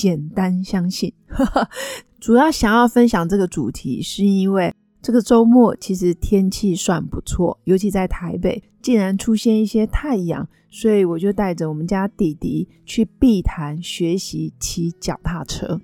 [0.00, 1.12] 简单相信，
[2.18, 15.78] 主要想要分享这个主题，是因为这个周末其实天气算不错，尤其在台北，竟然出现一些太阳，所以我就带着我们家弟弟去碧潭学习骑脚踏车。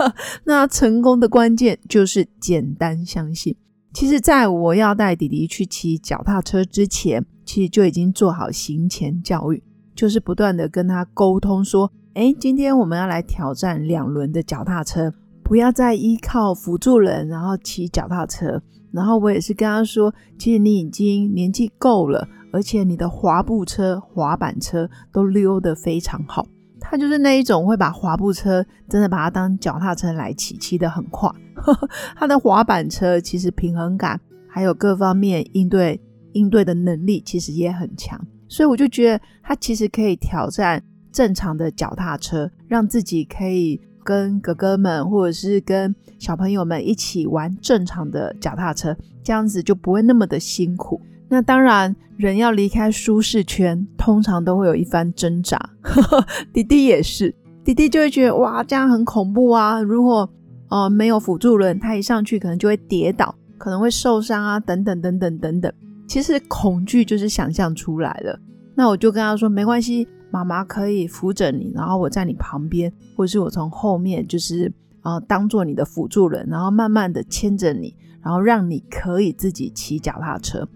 [0.44, 3.56] 那成功的关键就是简单相信。
[3.94, 9.62] 其实，在我要带弟弟去骑脚踏车之前，其实就已经做好行前教育，
[9.94, 11.90] 就是不断的跟他沟通说。
[12.14, 15.10] 哎，今天我们要来挑战两轮的脚踏车，
[15.42, 18.62] 不要再依靠辅助人，然后骑脚踏车。
[18.90, 26.46] 然后我也是跟他说，其实你已经年纪够了，而且你的滑步车、滑板车都溜得非常好。
[26.78, 31.30] 他就是那一种会把滑步车真的把它当脚踏车来骑，骑得很快。
[32.14, 35.98] 他的滑板车其实平衡感还有各方面应对
[36.32, 40.82] 应对的能力其实也很强，所以我就觉得他其实可以挑战。
[41.12, 51.00] 正常的脚踏车，让自己可以跟哥哥们或者是跟小朋友们一起玩正常的脚踏车，这样子就不会那么的辛苦。
[51.28, 55.58] 那当然，人要离开舒适圈，通常都会有一番挣扎。
[56.52, 59.80] 弟弟也是，弟弟就会觉得哇，这样很恐怖啊！
[59.80, 60.28] 如果
[60.68, 65.72] 呃没有辅助轮，他一上去可能就会跌倒，可能会受伤啊，等等等等等等。
[66.06, 68.38] 其实恐惧就是想象出来的。
[68.74, 70.06] 那我就跟他说，没关系。
[70.32, 80.66] 妈妈可以扶着你，然后我在你旁边，或是我从后面，就是呃当做你的辅助人，然后慢慢的牵着你，然后让你可以自己骑脚踏车。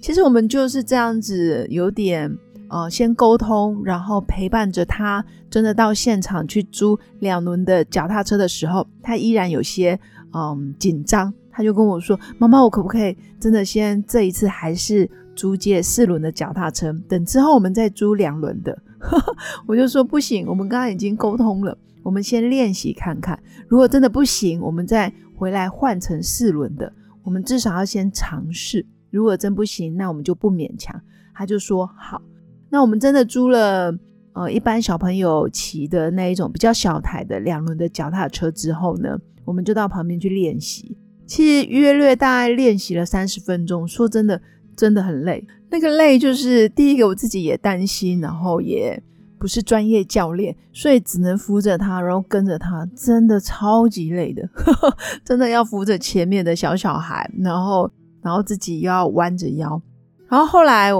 [0.00, 2.34] 其实我们就是这样子，有点
[2.70, 10.00] 呃先沟通，然后陪伴着他，真的到现场去租两轮的脚踏车的时候，他依然有些
[10.32, 18.76] 嗯紧张，他就跟我说：“妈妈，我可不可以真的先这一次还是租借四轮的脚踏车，等之后我们再租两轮的。”
[19.66, 23.38] 我就说不行，我们刚刚已经沟通了，我们先练习看看。
[23.68, 26.92] 如果真的不行，我们再回来换成四轮的。
[27.22, 28.86] 我们至少要先尝试。
[29.10, 31.00] 如果真不行，那我们就不勉强。
[31.34, 32.22] 他就说好。
[32.70, 33.94] 那我们真的租了
[34.32, 40.96] 呃一般小朋友骑的那一种比较小台的两轮的脚踏车之后呢，我们就到旁边去练习。
[41.26, 43.86] 其实约略大概练习了三十分钟。
[43.86, 44.40] 说真的。
[44.76, 49.00] 真的很累，那个累就是第一个，我自己也担心，然后也
[49.38, 54.48] 不是专业教练，所以只能扶着他，然后跟着他，真的超级累的，
[55.24, 57.90] 真的要扶着前面的小小孩，然后
[58.22, 59.80] 然后自己又要弯着腰，
[60.28, 60.90] 然后后来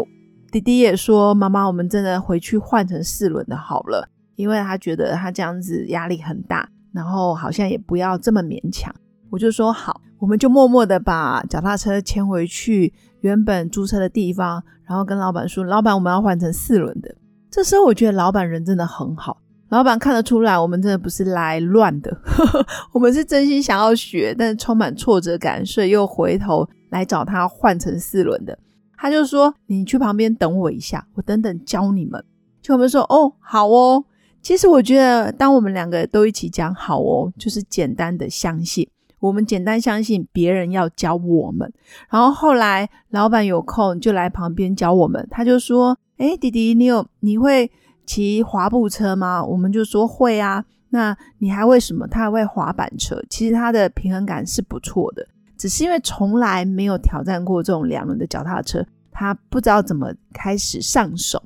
[0.50, 4.06] 弟弟也说：“妈妈，我们真的回去换成四轮的好了，
[4.36, 8.94] 因为他觉得他这样子压力很大，然后好像也不要这么勉强。”
[9.30, 12.94] 我就说好，我们就默默的把脚踏车牵回去。
[13.22, 17.12] 原本租车的地方，然后跟老板说：“老板，我们要换成四轮的。”
[17.50, 19.38] 这时候我觉得老板人真的很好，
[19.70, 22.16] 老板看得出来我们真的不是来乱的，
[22.94, 28.56] 我们是真心想要学，但是充满挫折感，所以又回头来找他换成四轮的。
[28.96, 32.24] 他就说：“你去旁边等我一下，我等等教你们。”
[32.62, 34.04] 就我们说：“哦，好哦。”
[34.40, 38.88] 其实我觉得，当我们两个都一起讲“好哦”，就是简单的相信。
[39.22, 41.72] 我们简单相信别人要教我们，
[42.10, 45.24] 然后后来老板有空就来旁边教我们。
[45.30, 47.70] 他就说：“哎，弟弟，你有你会
[48.04, 50.64] 骑滑步车吗？”我们就说会啊。
[50.90, 52.04] 那你还会什么？
[52.08, 53.22] 他还会滑板车。
[53.30, 55.24] 其实他的平衡感是不错的，
[55.56, 61.40] 只是因为从来没有挑战过这种两轮的脚踏车，他不知道怎么开始上手。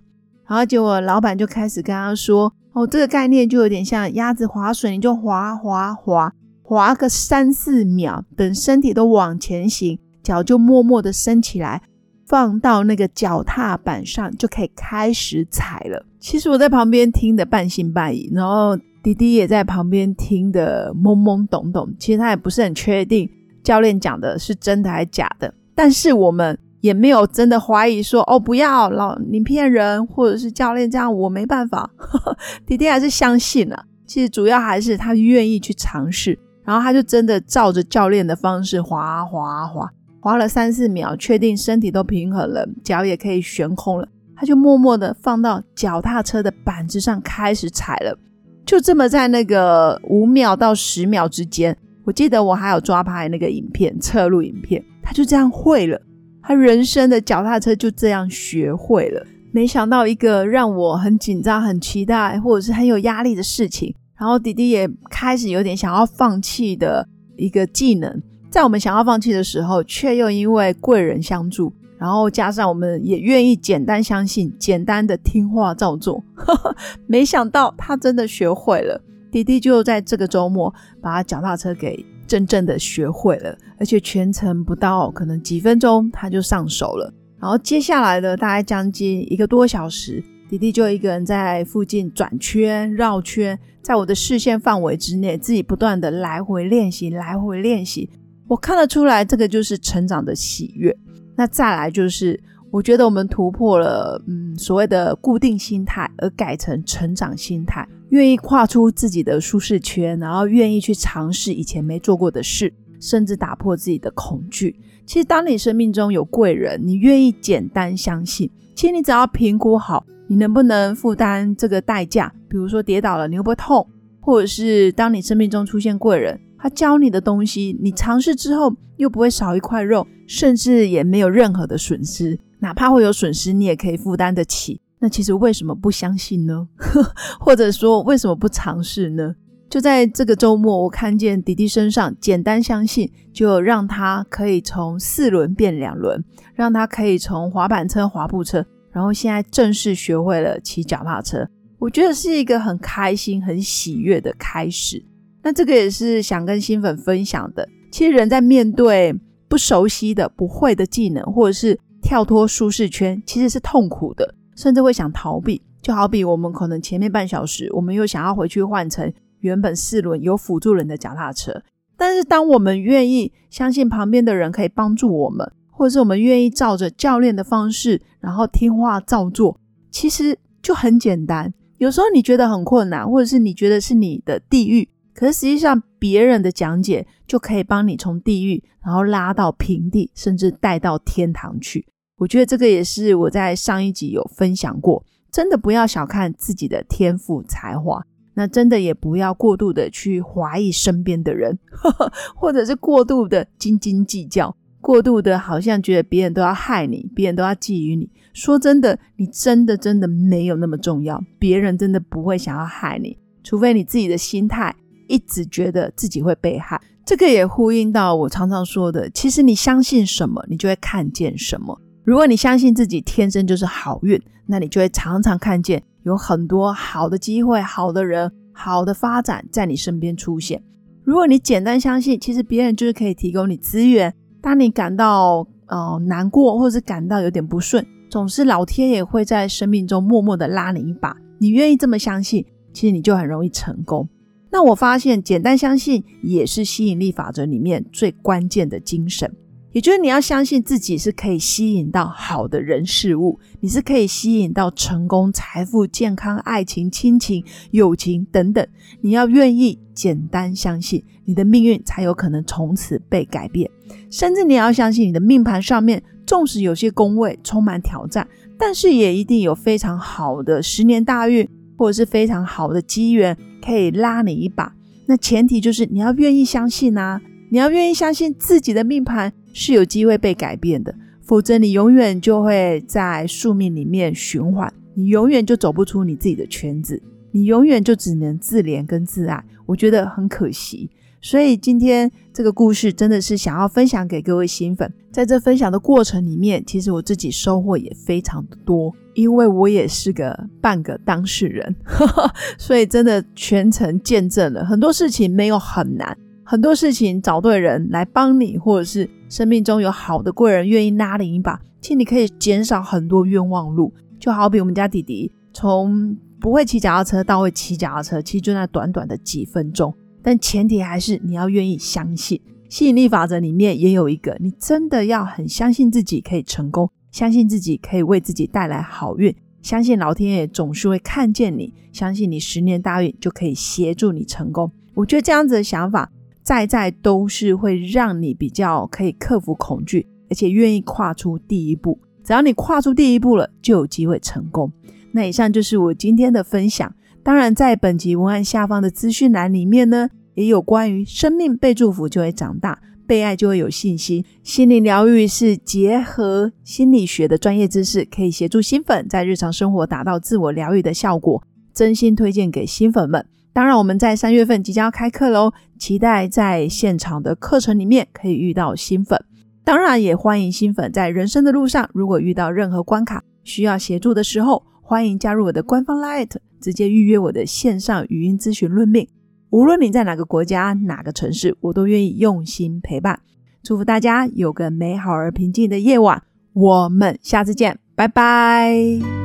[0.47, 6.33] 然后结果老板就开始跟他说：“哦，这个概念就有点像鸭子划水，你就滑滑滑。”
[6.69, 11.81] 滑个三四秒，等身体都往前行，脚就默默的升起来，
[12.27, 16.05] 放到那个脚踏板上，就可以开始踩了。
[16.19, 21.89] 其实我在旁边听的半信半疑，然后弟弟也在旁边听的懵懵懂懂。
[22.01, 23.31] 其实他也不是很确定
[23.63, 31.89] 教练讲的是真的还是假的，但是我们也没有真的怀疑说哦不要老你骗人，或者是教练这样我没办法。
[32.67, 33.85] 弟弟还是相信了。
[34.05, 36.37] 其实主要还是他愿意去尝试。
[36.67, 39.89] 然后他就真的照着教练的方式滑滑滑，
[40.21, 48.19] 滑了三四秒，确定身体都平衡了，脚也可以悬空了，他就默默的放到脚踏车的板子上开始踩了。
[48.67, 55.97] 就这么在那个五秒到十秒之间，我记得我还有抓拍那个影片，侧录影片，他就这样会了，
[56.43, 59.25] 他人生的脚踏车就这样学会了。
[59.53, 71.73] 没想到一个让我很紧张、很期待，或者是很有压力的事情，然后弟弟也开始有点想要放弃的一个技能，在我们想要放弃的时候，却又因为贵人相助。
[71.99, 76.23] 然后加上我们也愿意简单相信，简单的听话照做，
[77.09, 79.01] 没想到他真的学会了。
[79.33, 87.13] 弟弟就在这个周末把脚踏车给真正的学会了，而且全程不到可能几分钟他就上手了。
[87.41, 98.09] 然后接下来的大概将近一个多小时，弟弟就一个人在附近转圈绕圈，在我的视线范围之内，自己不断的来回练习，来回练习。
[98.47, 100.97] 我看得出来，这个就是成长的喜悦。
[101.35, 102.41] 那再来就是，
[102.71, 114.79] 我觉得我们突破了，嗯，所谓的固定心态，而改成成长心态，愿意跨出自己的舒适圈，然后愿意去尝试以前没做过的事，甚至打破自己的恐惧。
[115.05, 123.87] 其实，当你生命中有贵人，你愿意简单相信，其实你只要评估好，你能不能负担这个代价，比如说跌倒了你会不会痛，
[124.21, 126.41] 或者是当你生命中出现贵人。
[126.59, 132.39] 他教你的东西，你尝试之后又不会少一块肉，甚至也没有任何的损失。
[132.59, 134.81] 哪怕会有损失，你也可以负担得起。
[134.99, 136.67] 那其实为什么不相信呢？
[137.39, 139.35] 或者说为什么不尝试呢？
[139.69, 146.25] 就在这个周末，我看见弟弟身上简单相信，就让他可以从四轮变两轮，
[146.55, 148.65] 让他可以从滑板车、滑步车，
[148.97, 151.47] 然后现在正式学会了骑脚踏车。
[151.79, 155.05] 我觉得是一个很开心、很喜悦的开始。
[155.43, 157.69] 那这个也是想跟新粉分享的。
[157.93, 159.15] 其实人在面对
[159.49, 165.61] 不熟悉的、不会的技能，或者是跳脱舒适圈，其实是痛苦的，甚至会想逃避。
[165.83, 171.63] 就好比我们可能前面半小时，我们又想要回去换成原本四轮有辅助人的脚踏车，
[171.99, 181.53] 但是当我们愿意相信旁边的人可以帮助我们，或者是我们愿意照着教练的方式，然后听话照做，其实就很简单。
[181.77, 184.89] 有时候你觉得很困难，或者是你觉得是你的地狱。
[185.13, 191.87] 可是实际上，别人的讲解就可以帮你从地狱，然后拉到平地，甚至带到天堂去。
[192.17, 195.05] 我觉得这个也是我在上一集有分享过。
[195.31, 198.03] 真的不要小看自己的天赋才华，
[198.33, 201.59] 那真的也不要过度的去怀疑身边的人，
[202.35, 208.09] 或者是过度的斤斤计较，过度的好像觉得别人都要害你，别人都要觊觎你。
[208.33, 214.73] 说真的，你真的真的没有那么重要，别人真的不会想要害你，除非你自己的心态。
[215.09, 221.77] 一直觉得自己会被害，这个也呼应到我常常说的，其实你相信什么，你就会看见什么。
[222.05, 230.63] 如果你相信自己天生就是好运，那你就会常常看见有很多好的机会、好的人、好的发展在你身边出现。
[231.03, 234.15] 如果你简单相信，其实别人就是可以提供你资源。
[234.47, 241.17] 当你感到呃难过，或者是感到有点不顺，总是老天也会在生命中默默的拉你一把。
[241.39, 244.09] 你愿意这么相信，其实你就很容易成功。
[244.53, 249.29] 那我发现，简单相信也是吸引力法则里面最关键的精神，
[249.77, 258.67] 也就是你要相信自己是可以吸引到好的人事物，你是可以吸引到成功、财富、健康、爱情、亲情、友情等等。
[259.03, 263.71] 你要愿意简单相信，你的命运才有可能从此被改变。
[264.11, 268.27] 甚至你要相信，你的命盘上面，纵使有些宫位充满挑战，
[268.59, 271.47] 但是也一定有非常好的十年大运，
[271.77, 273.37] 或者是非常好的机缘。
[273.63, 274.75] 可以拉你一把，
[275.05, 277.21] 那前提就是你要愿意相信啊！
[277.49, 287.01] 你要愿意相信自己的命盘是有机会被改变的，否则你永远就会在宿命里面循环，你永远就走不出你自己的圈子，
[287.31, 290.91] 你永远就只能自怜跟自爱，我觉得很可惜。
[291.23, 301.75] 所以今天这个故事真的是想要分享给各位新粉，在这分享的过程里面，其实我自己收获也非常的多，因为我也是个半个当事人，
[302.59, 306.17] 所以真的全程见证了很多事情，没有很难，
[306.49, 313.93] 很多事情找对人来帮你，或者是生命中有好的贵人愿意拉你一把，其实你可以减少很多冤枉路。
[314.21, 319.93] 就好比我们家弟弟从不会骑脚踏车到会骑脚踏车，其实就那短短的几分钟。
[320.23, 334.71] 但前提还是你要愿意相信，吸引力法则里面也有一个，你真的要很相信自己可以成功，相信自己可以为自己带来好运，相信老天爷总是会看见你，相信你十年大运就可以协助你成功。
[334.95, 336.11] 我觉得这样子的想法，
[336.47, 341.99] 在在都是会让你比较可以克服恐惧，而且愿意跨出第一步。
[342.23, 344.73] 只要你跨出第一步了，就有机会成功。
[345.11, 346.95] 那以上就是我今天的分享。
[347.25, 354.25] 当然，在本集文案下方的资讯栏里面呢，也有关于生命被祝福就会长大，被爱就会有信心。
[354.45, 361.43] 心灵疗愈是结合心理学的专业知识，可以协助新粉在日常生活达到自我疗愈的效果，
[361.75, 363.27] 真心推荐给新粉们。
[363.57, 369.19] 当然，我们在三月份即将要开课喽，期待在现场的课程里面可以遇到新粉。
[369.65, 379.09] 当然，也欢迎新粉在人生的路上，如果遇到任何关卡需要协助的时候，欢迎加入我的官方 Light，直接预约我的线上语音咨询论命。
[379.49, 383.21] 无论你在哪个国家、哪个城市，我都愿意用心陪伴。
[383.63, 386.23] 祝福大家有个美好而平静的夜晚。
[386.53, 388.77] 我们下次见，拜拜。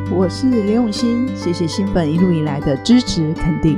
[0.10, 3.78] 我是刘永新，谢谢新粉一路以来的支持肯定。